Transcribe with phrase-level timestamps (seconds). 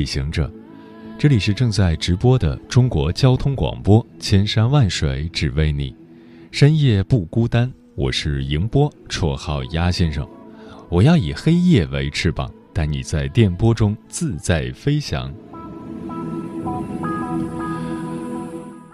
[0.00, 0.50] 旅行者，
[1.18, 5.94] 这里是正在直播的中国交通广播，千山万水只为你，
[6.50, 7.70] 深夜不孤单。
[7.96, 10.26] 我是迎波，绰号鸭先生。
[10.88, 15.30] 我要以黑夜为翅膀，带你在电波中自在飞翔。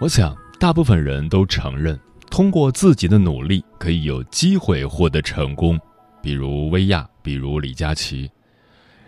[0.01, 1.97] 我想，大部分人都承认，
[2.29, 5.79] 通过自己的努力，可以有机会获得成功，
[6.21, 8.29] 比如薇娅，比如李佳琦。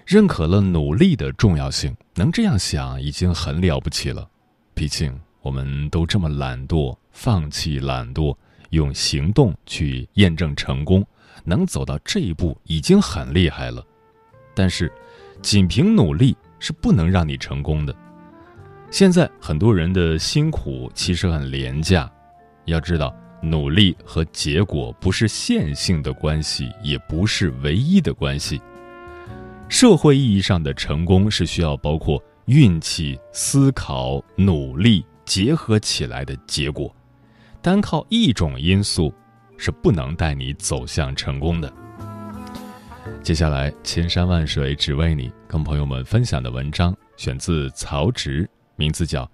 [0.09, 4.27] 认可了努力的重要性，能这样想已经很了不起了。
[4.73, 8.35] 毕竟我们都这么懒惰，放弃懒惰，
[8.71, 11.05] 用行动去验证成功，
[11.43, 13.85] 能走到这一步已经很厉害了。
[14.55, 14.91] 但是，
[15.43, 17.95] 仅凭努力是不能让你成功的。
[18.89, 22.11] 现在很多人的辛苦其实很廉价，
[22.65, 28.59] 要知道，努力和结果不是线性的关系，也不是唯一的关系。
[29.69, 36.93] 社会意义上的成功是需要包括运气、思考、努力结合起来的结果，
[37.61, 39.13] 单靠一种因素
[39.57, 41.71] 是不能带你走向成功的。
[43.21, 49.23] 接下来，千山万水只为你，跟朋友们分享的文章选自曹植，名字叫《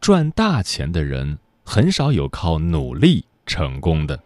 [0.00, 4.16] 赚大钱的人很少有靠努力成功的》。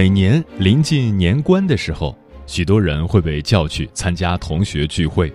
[0.00, 2.16] 每年临近年关的时候，
[2.46, 5.30] 许多人会被叫去参加同学聚会，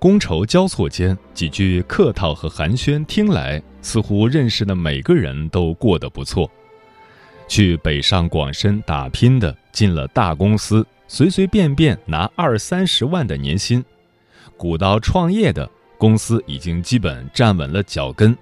[0.00, 6.50] 觥筹交错间，几句客套和寒暄听来，似乎认识的每个人都过得不错。
[7.46, 13.82] 去北上广深打拼的，进了大公司，随随便便拿二三十万的年薪；
[14.56, 18.34] 鼓捣创业的，公司已经基本站稳了脚跟，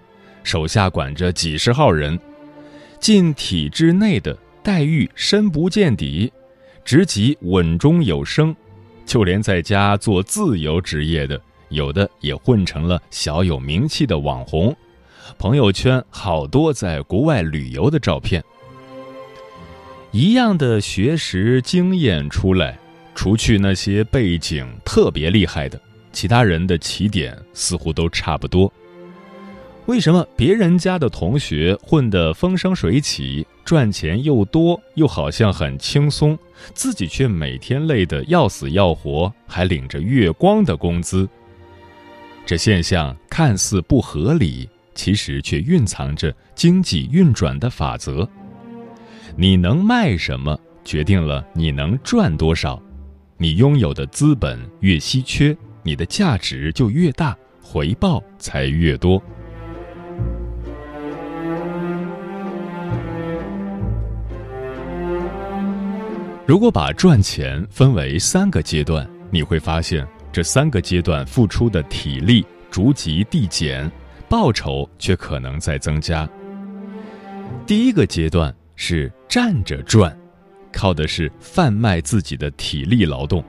[0.44, 2.16] 手下管着几十号人；
[3.00, 4.38] 进体制内的。
[4.68, 6.30] 待遇深不见底，
[6.84, 8.54] 职级稳中有升，
[9.06, 11.40] 就连在家做自由职业的，
[11.70, 14.76] 有的也混成了小有名气的网红，
[15.38, 18.44] 朋友圈好多在国外旅游的照片。
[20.10, 22.78] 一样的学识经验出来，
[23.14, 25.80] 除去那些背景特别厉害的，
[26.12, 28.70] 其他人的起点似乎都差不多。
[29.88, 33.46] 为什么别人家的同学混得风生水起？
[33.64, 36.38] 赚钱又多，又好像很轻松，
[36.74, 41.26] 自己却每天累得要死要活，还领着月光的工资。
[42.44, 48.28] 这现象看似不合理，其实却蕴藏着经济运转的法则。
[49.36, 52.78] 你能卖什么，决定了你能赚多少。
[53.38, 59.22] 你拥有的资本越稀缺，你的价值就越大，回报才越多。
[66.48, 73.92] 如果把赚钱分为三个阶段，你会发现这三个阶段付出的体力逐级递减，
[74.30, 76.26] 报酬却可能在增加。
[77.66, 80.18] 第一个阶段是站着赚，
[80.72, 83.44] 靠的是贩卖自己的体力劳动。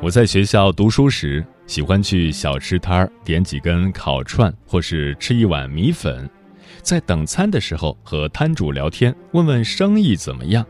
[0.00, 6.26] 我在学校读书时，喜欢去小吃摊儿点几根烤串，或是吃一碗米粉，
[6.80, 10.64] 在等餐的时候和摊主聊天，问问生意怎么样。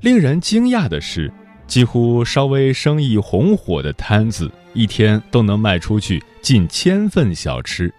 [0.00, 1.30] 令人惊讶的是，
[1.66, 7.92] 几乎稍微生意红火的摊子，一天都能卖出去近千份小吃。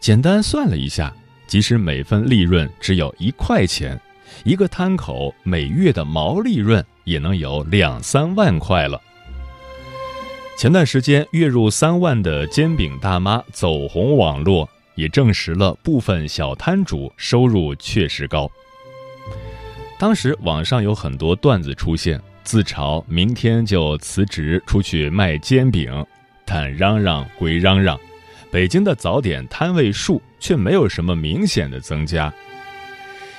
[0.00, 1.12] 简单算了一下，
[1.46, 4.00] 即使每份利润只有一块钱，
[4.42, 8.98] 一个摊口每月的毛利润也能有两三万块了。
[10.56, 18.50] 前段时间月入三万的煎饼大妈走红网络，也证实了部分小摊主收入确实高。
[20.02, 26.04] 当时网上有很多段子出现，自嘲明天就辞职出去卖煎饼，
[26.44, 27.96] 但嚷嚷归嚷嚷，
[28.50, 32.34] 北京的早点摊位数却没有什么明显的增加。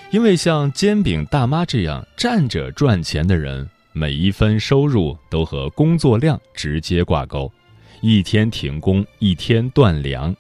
[0.10, 7.52] 因为像煎饼大妈这样站着赚钱的人，每一分收入都和工作量直接挂钩，
[8.00, 10.34] 一天停工一天断粮，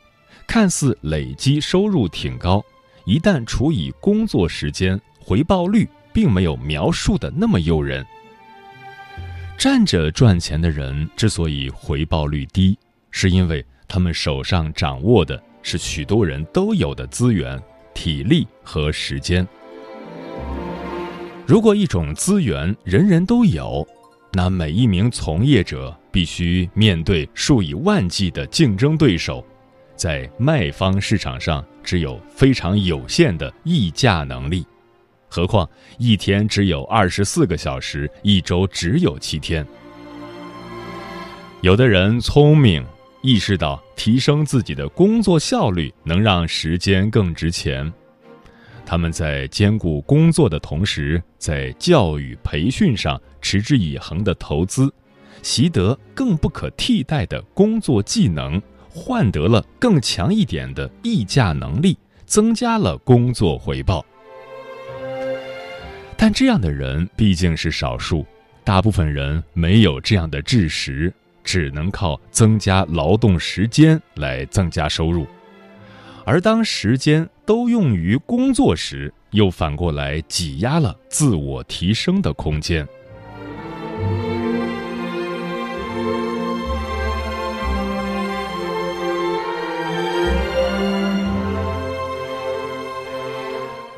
[0.48, 2.64] 看似累积收入挺高，
[3.04, 8.06] 一旦除以工作时间，回报率并没有描述的那么诱人。
[9.58, 12.78] 站着赚钱的人之所以回报率低，
[13.12, 17.62] 是因为他们手上掌握的是许多人都有的资源、
[17.94, 19.48] 体力和时间。
[21.46, 23.88] 如果一种资源人人都有，
[24.32, 29.46] 那每一名从业者必须面对数以万计的竞争对手，
[29.96, 34.66] 在卖方市场上只有非常有限的议价能力。
[35.34, 39.66] 何况一天只有二十四个小时，一周只有七天。
[41.62, 42.86] 有的人聪明，
[43.24, 47.92] 意识到提升自己的工作效率能让时间更值钱。
[48.86, 54.94] 他们在兼顾工作的同时，在教育培训上持之以恒的投资，
[55.42, 61.98] 习得更不可替代的工作技能，换得了更强一点的议价能力，
[62.28, 64.06] 增加了工作回报。
[66.26, 68.26] 但这样的人毕竟是少数，
[68.64, 75.28] 大部分人没有这样的智识，只能靠增加劳动时间来增加收入。
[76.24, 82.88] 而当时间都用于工作时，又反过来挤压了自我提升的空间。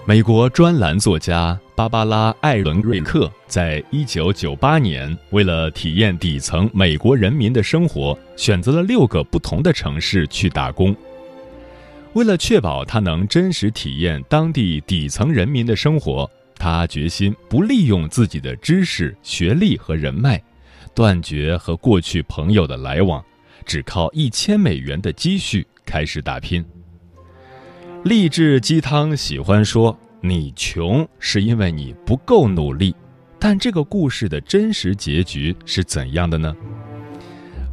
[0.08, 10.96] 美国专栏作家芭芭拉·艾伦瑞克在一九九八年，为了体验底层美国人民的生活，选择了六个不同的城市去打工。
[12.14, 20.40] 为了确保他能真实体验当地底层人民的生活，他决心不利用自己的知识、学历和人脉，
[20.94, 23.26] 断绝和过去朋友的来往，
[23.66, 26.64] 只靠一千美元的积蓄开始打拼。
[28.06, 32.96] 励志鸡汤喜欢说：“你穷是因为你不够努力。”
[33.40, 36.56] 但这个故事的真实结局是怎样的呢？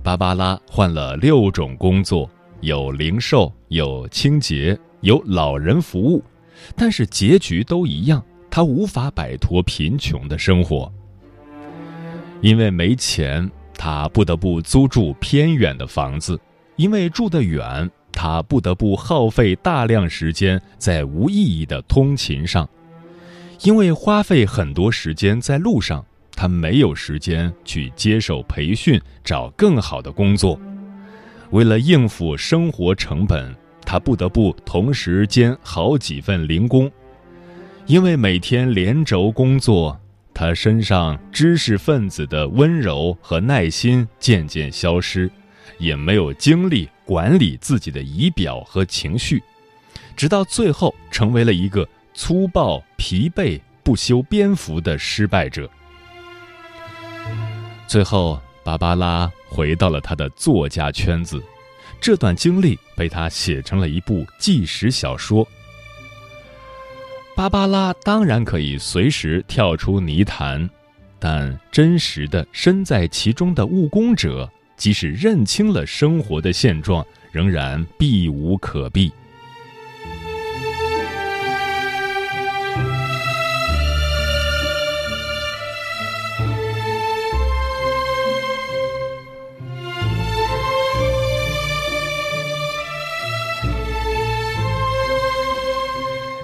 [0.02, 2.30] 芭芭拉换了六种工作。
[2.62, 6.24] 有零售，有清洁，有老人服务，
[6.74, 10.90] 但是结局都一样，他无法摆脱贫穷的生活。
[12.40, 16.36] 因为没钱，他不得不租住偏远的房子；
[16.76, 22.64] 因为住得远，他不得不耗费大量时间在无意义的通勤上；
[23.62, 26.04] 因为花费很多时间在路上，
[26.36, 30.60] 他没有时间去接受培训，找更好的工作。
[31.50, 33.54] 为了应付生活成本，
[33.84, 36.90] 他不得不同时兼好几份零工。
[37.86, 39.98] 因为每天连轴工作，
[40.32, 45.28] 他身上知识分子的温柔和耐心渐渐消失，
[45.78, 49.42] 也没有精力管理自己的仪表和情绪，
[50.16, 55.68] 直到最后成为了一个粗暴、疲惫、不修边幅的失败者。
[57.86, 59.30] 最后，芭芭拉。
[59.54, 61.38] 回到了他的作家圈子，
[62.00, 65.46] 这段经历被他写成了一部纪实小说。
[67.36, 70.70] 芭芭拉当然可以随时跳出泥潭，
[71.18, 74.50] 但真实的身在其中的务工者，
[74.82, 79.12] 即使认清了生活的现状，仍然避无可避。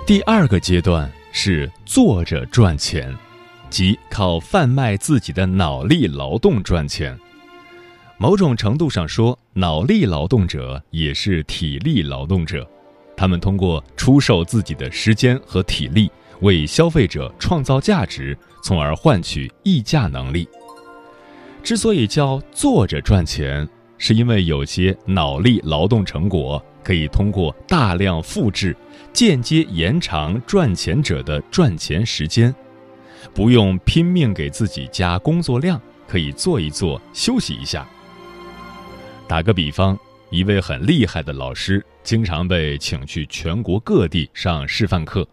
[0.07, 3.13] 第二个阶段是坐着赚钱，
[3.69, 7.19] 即靠贩卖自己的脑力劳动赚钱。
[8.21, 12.69] 某种程度上说，脑力劳动者也是体力劳动者，
[13.17, 16.11] 他们通过出售自己的时间和体力，
[16.41, 20.49] 为消费者创造价值，从而换取溢价能力。
[21.63, 23.67] 之所以叫坐着赚钱，
[23.99, 28.77] 是因为有些脑力劳动成果可以通过大量复制。
[29.13, 32.53] 间接延长赚钱者的赚钱时间，
[33.33, 37.89] 不用拼命给自己加工作量，可以坐一坐，休息一下。
[39.29, 39.97] 打个比方，
[40.31, 45.29] 一位很厉害的老师，经常被请去全国各地上示范课，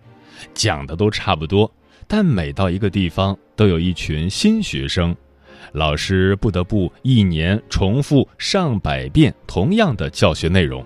[0.53, 1.71] 讲的都差不多，
[2.05, 5.15] 但每到一个地方，都有一群新学生，
[5.71, 10.85] 老师不得不一年重复上百遍同样的教学内容。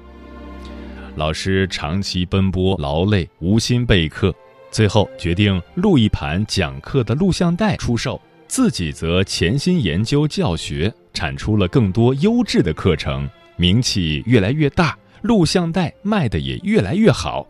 [1.16, 4.32] 老师长期奔波劳累，无心备课，
[4.70, 17.46] 最后决定录一盘讲课的录像带出售，自己则潜心研究教学，产出了更多优质的课程，名气越来越大，录像带卖的也越来越好。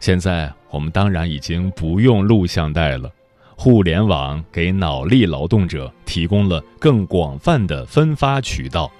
[0.00, 3.10] 现在我们当然已经不用录像带了，
[3.56, 8.90] 互联网给脑力劳动者提供了更广泛的分发渠道。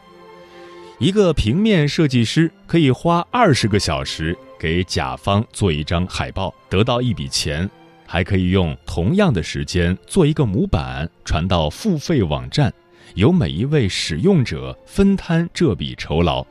[0.98, 7.68] 一个平面设计师可以花二十个小时给甲方做一张海报，得到一笔钱，
[8.06, 12.72] 还可以用同样的时间做一个模板传到付费网站，
[13.16, 16.46] 由每一位使用者分摊这笔酬劳。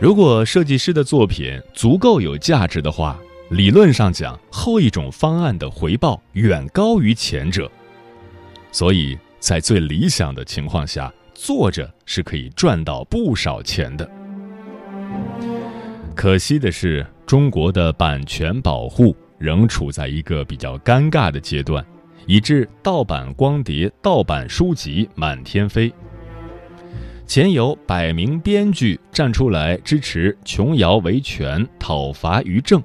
[0.00, 3.18] 如果设计师的作品足够有价值的话，
[3.50, 7.70] 理论上讲，后一种方案的回报远高于前者。
[8.72, 14.10] 所以在最理想的情况下，作者是可以赚到不少钱的。
[16.14, 21.84] 可惜的是，中国的版权保护仍处在一个比较尴尬的阶段，
[22.30, 25.92] 以致盗版光碟、盗版书籍满天飞。
[27.26, 32.80] 前有百名编剧站出来支持琼瑶维权讨伐于正，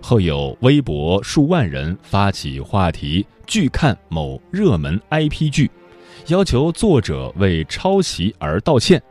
[0.00, 5.70] 后有微博数万人发起话题拒看某热门 IP 剧，
[6.28, 9.02] 要求作者为抄袭而道歉。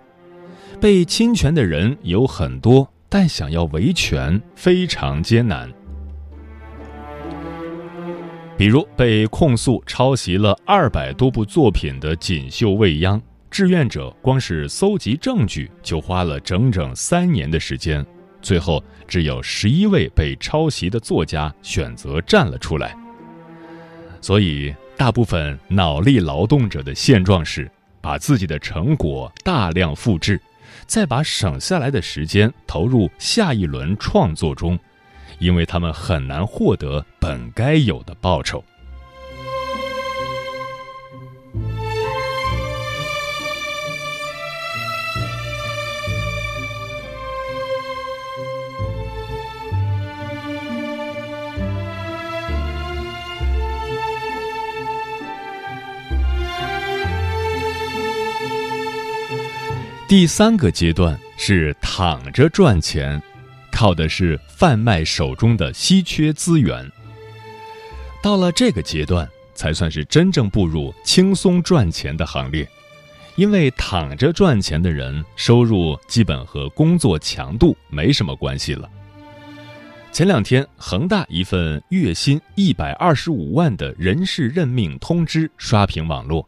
[0.81, 5.71] 被侵权的人有很多，但想要维权非常艰难。
[8.57, 13.21] 比如被控诉抄袭了二百多部作品的锦绣未央。
[13.51, 18.05] 志愿者光是搜集证据就花了整整三年的时间，
[18.41, 22.97] 最后只有十一位被抄袭的作家选择站了出来。
[24.19, 27.69] 所以，大部分脑力劳动者的现状是
[28.01, 30.41] 把自己的成果大量复制，
[30.85, 34.77] 再把省下来的时间投入下一轮创作中，
[35.39, 38.63] 因为他们很难获得本该有的报酬。
[60.07, 63.21] 第三个阶段是躺着赚钱，
[63.75, 66.89] 靠的是贩卖手中的稀缺资源。
[68.23, 72.65] 到了这个阶段，才算是真正步入轻松赚钱的行列，
[73.35, 78.89] 因为躺着赚钱的人收入基本和工作强度没什么关系了。
[80.13, 86.47] 前两天，恒大一份月薪一百二十五万的人事任命通知刷屏网络。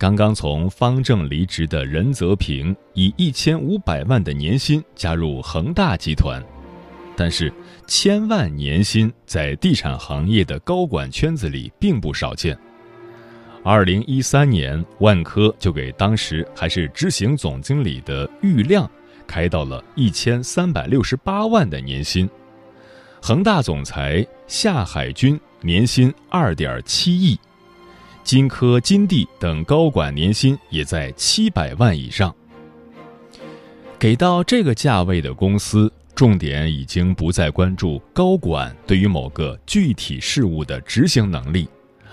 [0.00, 6.42] 刚刚从方正离职的任泽平以一千五百万的年薪加入恒大集团，
[7.14, 7.52] 但是
[7.86, 12.56] 千万年薪在地产行业的高管圈子里并不少见。
[13.62, 18.90] 二零一三年，万科就给当时还是执行总经理的郁亮
[19.26, 22.26] 开到了一千三百六十八万的年薪，
[23.20, 27.38] 恒大总裁夏海军年薪二点七亿。
[28.22, 32.34] 金科、金地等高管年薪也在七百万以上。
[33.98, 41.68] 给到这个价位的公司，重点已经不再关注高管对于某个具体事务的执行能力，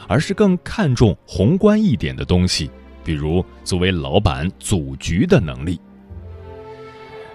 [0.07, 2.69] 而是更看重宏观一点的东西，
[3.03, 5.79] 比如作为老板组局的能力。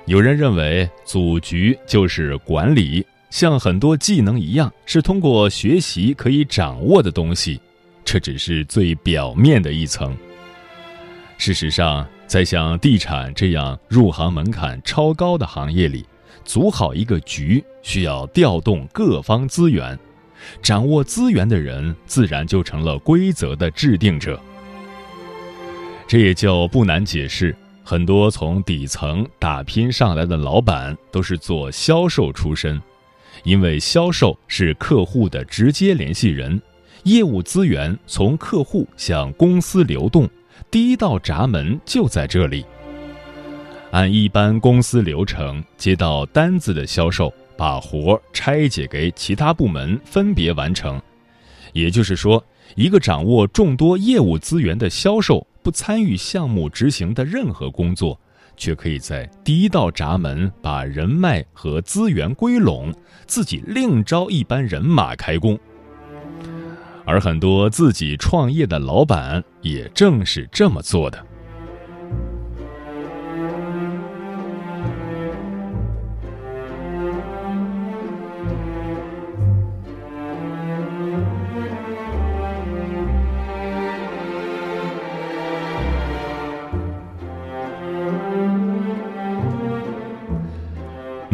[0.07, 7.61] 有人认为，组局就是管理，像很多技能一样，是通过学习可以掌握的东西。
[8.05, 10.17] 这只是最表面的一层。
[11.39, 16.05] 事实上，在像地产这样入行门槛超高的行业里，
[16.45, 19.99] 组好一个局需要调动各方资源，
[20.63, 24.41] 掌握资源的人自然就成了规则的制定者。
[26.07, 32.81] 这也就不难解释，很多从底层打拼上来的老板都是做销售出身，
[33.43, 36.61] 因为销售是客户的直接联系人。
[37.05, 40.29] 业务资源从客户向公司流动，
[40.71, 42.65] 第一道闸门就在这里。
[43.91, 51.01] 按一般公司流程，接到单子的销售把活拆解给其他部门分别完成。
[51.73, 52.43] 也就是说，
[52.77, 58.17] 一个掌握众多业务资源的销售，不参与项目执行的任何工作，
[58.57, 62.95] 却可以在第一道闸门把人脉和资源归拢，
[63.27, 65.59] 自己另招一班人马开工。
[67.05, 71.27] 而很多自己创业的老板也正是这么做的。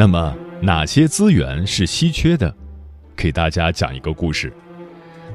[0.01, 0.33] 那么，
[0.63, 2.55] 哪些资源是稀缺的？
[3.17, 4.53] 给大家讲一个故事。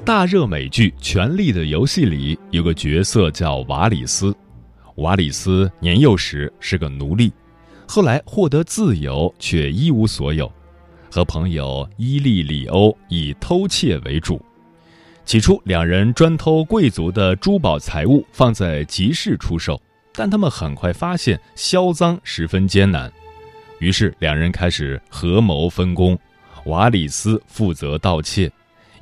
[0.05, 4.35] 大热美剧《权力的游戏》里有个角色叫瓦里斯。
[4.95, 7.31] 瓦里斯年幼时是个奴隶，
[7.87, 10.51] 后来获得自由却一无所有，
[11.09, 14.43] 和朋友伊利里欧以偷窃为主。
[15.23, 19.81] 起初，两人专偷贵族的珠宝财物放在集市出售，
[20.11, 23.09] 但他们很快发现销赃十分艰难。
[23.79, 26.19] 于是两人开始合谋分工，
[26.65, 28.51] 瓦里斯负责盗窃，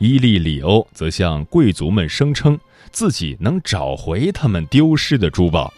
[0.02, 5.72] 伊利里欧则向贵族们声称自己能找回他们丢失的珠宝。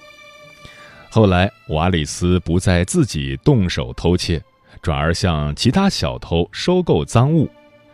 [1.09, 4.41] 后来，瓦里斯不再自己动手偷窃，
[4.81, 7.49] 转而向其他小偷收购赃物。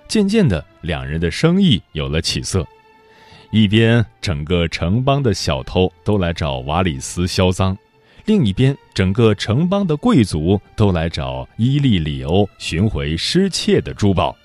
[0.08, 2.64] 渐渐的，两人的生意有了起色。
[3.50, 7.76] 一边，整个城邦的小偷都来找瓦里斯销赃。
[8.26, 14.38] 另一边，整个城邦的贵族都来找伊利里欧寻回失窃的珠宝。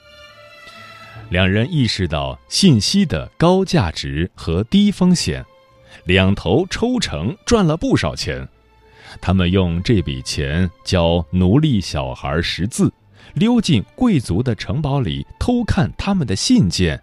[1.31, 5.45] 两人意识到信息的高价值和低风险，
[6.04, 8.47] 两头抽成赚了不少钱。
[9.21, 12.93] 他们用这笔钱教奴隶小孩识字，
[13.35, 17.00] 溜进贵族的城堡里偷看他们的信件。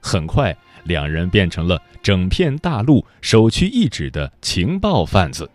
[0.00, 5.50] 很快，两人变成了整片大陆首屈一指的情报贩子。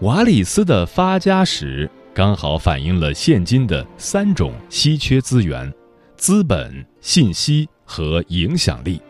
[0.00, 5.72] 瓦里斯的发家史刚好反映了现今的三种稀缺资源：
[6.20, 9.00] 资本、信息和影响力。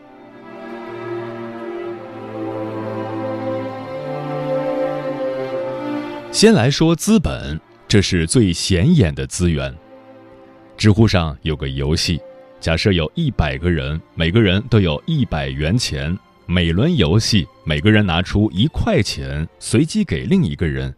[6.31, 9.75] 先来说资本，这是最显眼的资源。
[10.77, 12.17] 知乎上有个游戏，
[12.61, 16.17] 假设有一百个人，每个人都有一百元钱。
[16.45, 20.95] 每轮游戏，每个人拿出一块钱，随机给另一个人。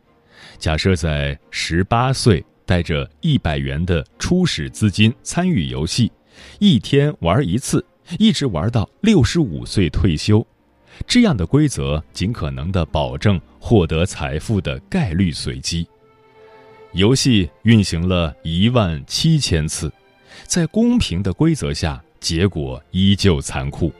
[0.60, 6.12] 假设在十八岁，带着一百元的初始资金参与游戏，
[6.60, 7.86] 一天玩一次，
[8.19, 10.45] 一直玩到六十五岁退休。
[11.08, 15.88] 这样的规则尽可能的保证获得财富的概率随机。
[16.93, 19.91] 游戏运行了一万七千次，
[20.45, 23.91] 在公平的规则下，结果依旧残酷。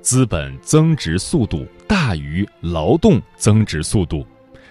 [0.00, 4.24] 资本增值速度大于劳动增值速度，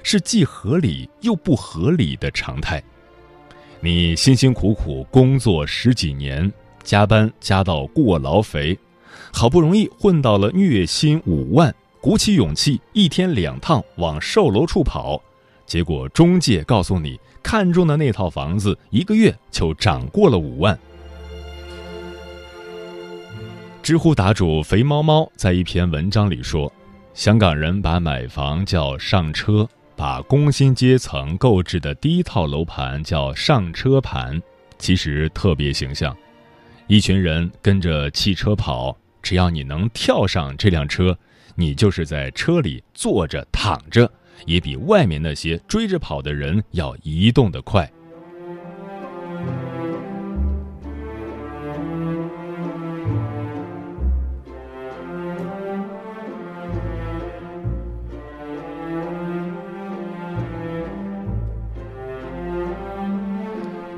[0.04, 2.84] 是既合理又不合理的常态。
[3.80, 6.52] 你辛辛苦苦工作十几年，
[6.84, 8.78] 加班加到过劳肥，
[9.32, 15.22] 好不容易混到了月薪五万，鼓起勇气一天两趟往售楼处跑，
[15.66, 20.78] 结果中介告诉你看中的那套房子一个月就涨过了五万。
[23.82, 26.72] 知乎答主肥猫猫在一篇文章里说
[27.16, 29.68] ：“香港人把买房叫上车，
[30.00, 34.42] 把工薪阶层购置的第一套楼盘叫上车盘，
[34.78, 36.16] 其实特别形象。
[36.88, 41.18] 一群人跟着汽车跑，只要你能跳上这辆车，
[41.54, 44.10] 你就是在车里坐着躺着，
[44.46, 47.92] 也比外面那些追着跑的人要移动的快。”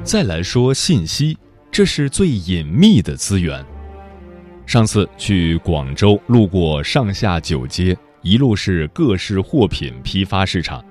[0.04, 1.38] 再来说信息，
[1.72, 3.64] 这是最隐秘的资源。
[4.66, 10.84] 上次去广州，路过上下九街，一路是各式货品批发市场。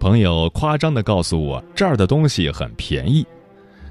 [0.00, 3.24] 朋友夸张地告诉我，这儿的东西很便宜。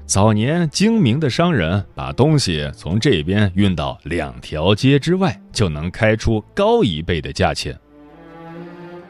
[0.04, 7.76] 早年精明的商人把东西从这边运到两条街之外，就能开出高一倍的价钱。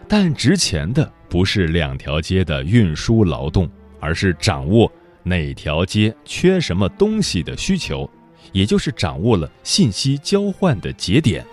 [0.06, 3.68] 但值钱的不是两条街的运输劳动，
[3.98, 4.90] 而是掌握。
[5.24, 8.08] 哪条街缺什么东西的需求，
[8.52, 11.44] 也就是掌握了信息交换的节点。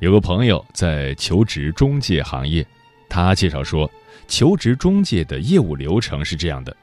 [0.00, 2.64] 有个朋友在求职中介行业，
[3.08, 3.90] 他介绍说，
[4.28, 6.76] 求职中介的业务流程是这样的：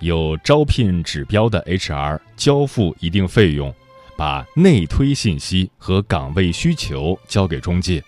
[0.00, 3.74] 有招聘指标的 HR 交付一定费用，
[4.16, 8.02] 把内推信息和岗位需求交给中介，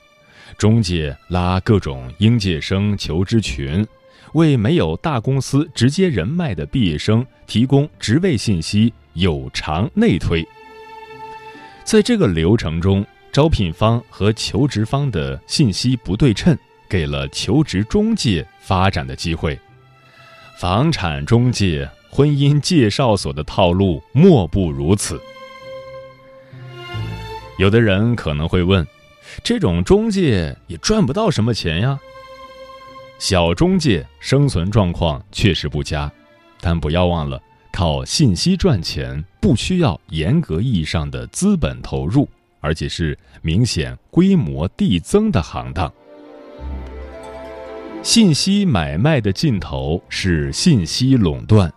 [0.57, 3.87] 中介拉各种应届生求职群。
[4.35, 10.47] 为没有大公司直接人脉的毕业生提供职位信息，有偿内推。
[11.85, 16.57] 在这个流程中，招聘方和求职方的信息不对称，
[16.89, 19.59] 给了求职中介发展的机会。
[20.59, 25.21] 房产中介、婚姻介绍所的套路莫不如此。
[27.59, 28.85] 有的人可能会问：
[29.45, 32.01] 这种中介也赚不到什么钱呀？
[33.27, 36.13] 小中介生存状况确实不佳，
[36.61, 37.41] 但不要忘了。
[37.73, 42.29] 靠信息赚钱不需要严格意义上的资本投入，
[42.61, 45.91] 而且是明显规模递增的行当。
[48.03, 51.73] 信息买卖的尽头是信息垄断，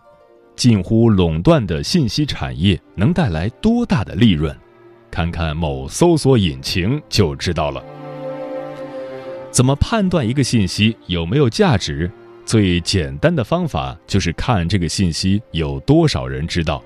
[0.57, 4.53] 近乎垄断的信息产业能带来多大的利润？
[5.09, 7.81] 看看某搜索引擎就知道了。
[9.51, 12.09] 怎么判断一个信息有没有价值？
[12.45, 16.81] 最简单的方法就是看这个信息有多少人知道。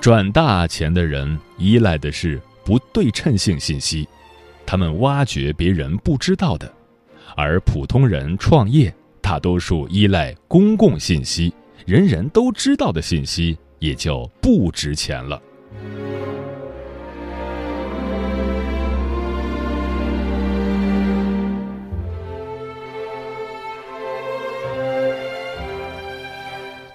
[0.00, 4.08] 赚大钱的人依赖的是不对称性信息，
[4.66, 6.66] 他们挖掘别人不知道的；
[7.36, 11.54] 而普通人创业，大多数依赖公共信息，
[11.86, 15.40] 人人都知道的信息也就不值钱了。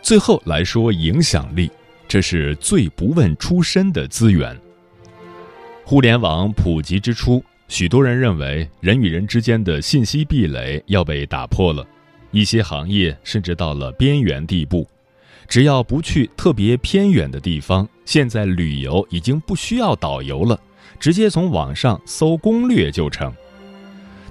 [0.09, 1.69] 最后来说，影响力，
[2.07, 4.59] 这是最不问出身的资源。
[5.85, 11.85] 互联网普及之初，许多人认为人与人之间的信息壁垒要被打破了，
[12.31, 14.89] 一些行业甚至到了边缘地步。
[15.47, 20.59] 只要不去特别偏远的地方，现在旅游已经不需要导游了，
[20.99, 23.31] 直接从网上搜攻略就成。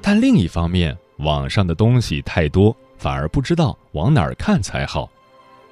[0.03, 5.09] 但另一方面，网上的东西太多，反而不知道往哪儿看才好。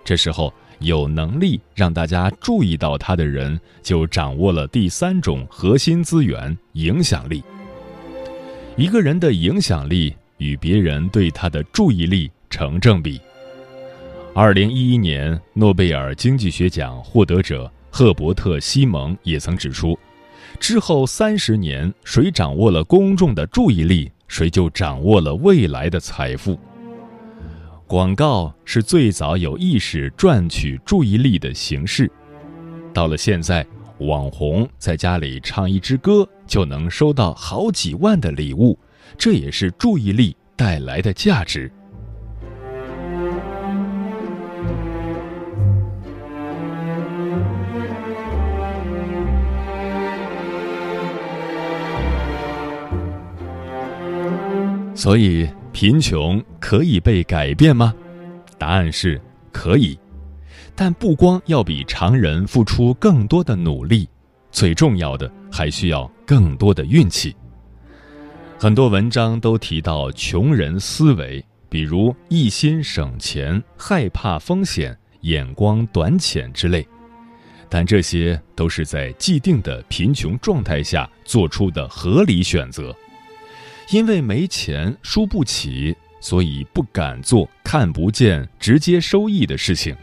[0.06, 7.42] 这时候，有能力让大家注意到他的人，就掌握了第三种核心资源——影响力。
[8.76, 13.20] 一个人的影响力与别人对他的注意力成正比。
[14.32, 19.98] 二零一一年诺贝尔经济学奖获得者赫伯特·西蒙也曾指出，
[20.60, 26.56] 之后三十年，谁掌握了公众的注意力，谁就掌握了未来的财富。
[27.88, 32.10] 广告是最早有意识赚取注意力的形式，
[32.92, 33.64] 到了现在，
[33.98, 38.76] 网红在家里唱一支歌就能收到好几万的礼物，
[39.16, 41.70] 这也是注意力带来的价值。
[54.92, 55.48] 所以。
[55.76, 57.94] 贫穷可以被改变吗？
[58.56, 59.20] 答案是
[59.52, 59.98] 可以，
[60.74, 64.08] 但不光要比常人付出更多的努力，
[64.50, 67.36] 最重要的还需要更多的运气。
[68.58, 76.88] 很多文章都提到穷人思维，比如一心省钱、害怕风险、眼光短浅之类，
[77.68, 82.96] 但这些都是在既定的贫穷状态下做出的合理选择。
[83.90, 89.96] 因为没钱输不起，所以不敢做看不见直接收益的事情，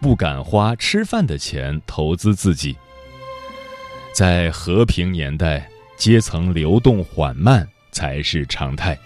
[0.00, 2.74] 不敢花吃饭的钱投资自己。
[4.14, 5.68] 在和平年代，
[5.98, 8.98] 阶层流动缓慢才是常态。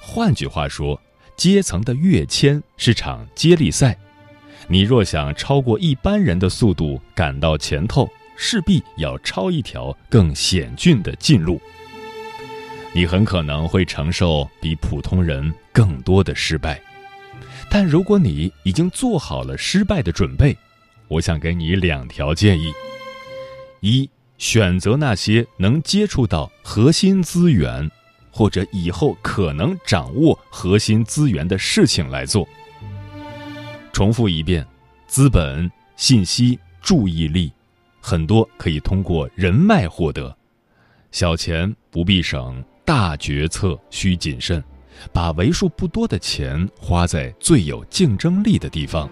[0.00, 0.98] 换句话说，
[1.36, 3.96] 阶层的跃迁是场接力赛，
[4.68, 11.60] 你若想超过一般人的速度赶到前头，势必要抄一条更险峻的近路。
[12.92, 16.80] 你很可能会承受比普通人更多的失败，
[17.70, 20.56] 但如果你已经做好了失败的准备，
[21.06, 22.72] 我想给你两条建议：
[23.80, 27.88] 一、选择那些能接触到核心资源，
[28.30, 32.46] 或者以后可能掌握核心资源的事情来做。
[33.92, 34.66] 重复一遍：
[35.06, 37.52] 资本、信息、注意力，
[38.00, 40.36] 很多可以通过人脉获得，
[41.12, 42.64] 小钱不必省。
[42.90, 44.60] 大决策需谨慎，
[45.12, 49.08] 把为数不多的钱花在最有竞争力的地方。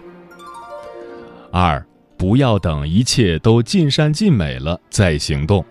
[1.49, 1.81] 二，
[2.17, 5.63] 不要等一切都尽善尽美了再行动。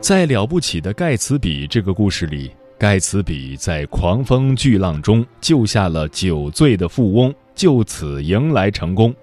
[0.00, 9.14] 在了不起的盖茨比这个故事里，盖茨比在狂风巨浪中救下了酒醉的富翁，就此迎来成功。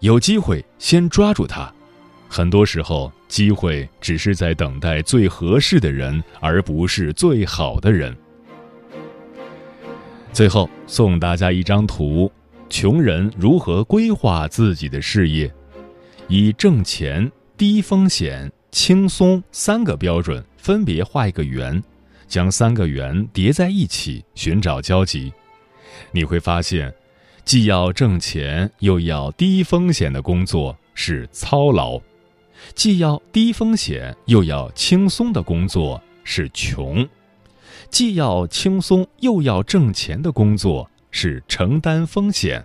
[0.00, 1.73] 有机会先抓住他。
[2.34, 8.12] 很多时候，机会只是在等待最合适的人，而不是最好的人。
[10.32, 12.28] 最后送大家一张图：
[12.68, 15.48] 穷人如何规划自己的事业？
[16.26, 21.80] 以挣钱低风险、轻松三个标准，分别画一个圆，
[22.26, 25.32] 将三个圆叠在一起，寻找交集。
[26.10, 26.92] 你会发现，
[27.44, 32.02] 既要挣钱又要低风险的工作是操劳；
[32.74, 37.06] 既要低风险又要轻松的工作是穷；
[37.90, 42.64] 既要轻松又要挣钱的工作是承担风险。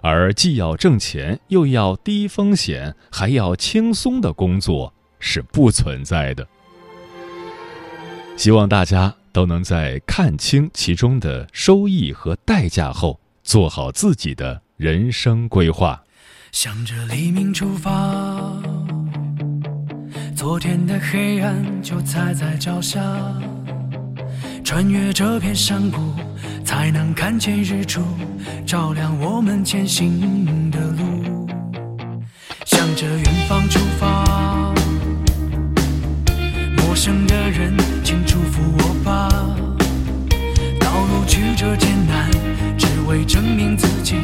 [0.00, 6.46] 而既要挣钱又要低风险还要轻松的工作是不存在的。
[8.36, 16.00] 希望大家都能在看清其中的收益和代价后，做好自己的人生规划。
[16.52, 18.14] 向着黎明出发，
[20.48, 23.02] 昨天的黑暗就踩在脚下，
[24.64, 26.14] 穿越这片山谷。
[26.64, 28.00] 才能看见日出，
[28.64, 31.46] 照亮我们前行的路。
[32.64, 34.24] 向着远方出发，
[36.78, 39.28] 陌生的人，请祝福我吧。
[40.80, 42.30] 道路曲折艰难，
[42.78, 44.16] 只为证明自己，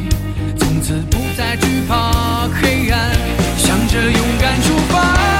[0.57, 3.11] 从此不再惧怕黑暗。
[3.57, 5.34] 向着勇敢出发。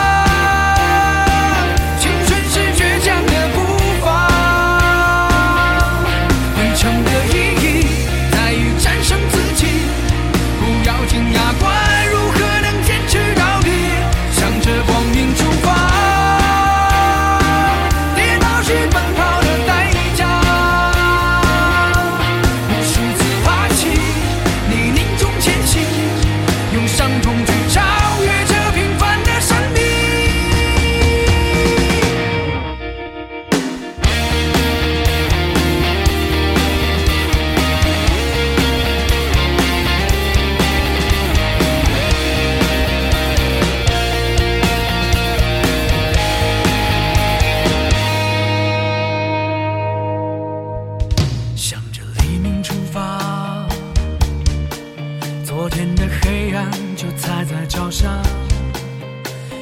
[55.58, 58.22] 昨天的黑暗就踩在脚下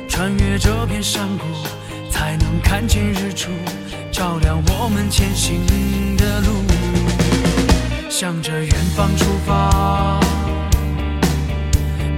[0.10, 1.46] 穿越这片山谷
[2.10, 3.52] 才能看见日出
[4.12, 5.62] 照亮我们前行
[6.18, 6.66] 的路。
[8.10, 10.20] 向着远方出发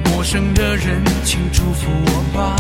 [0.06, 2.56] 陌生的人请祝福我吧。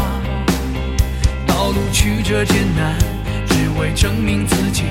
[1.47, 2.99] 道路曲折艰难
[3.47, 4.83] 只为证明自己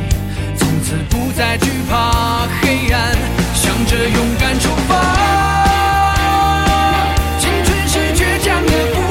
[0.56, 3.14] 从此不再惧怕黑暗。
[3.52, 5.53] 向着勇敢出发。
[8.44, 9.03] 光。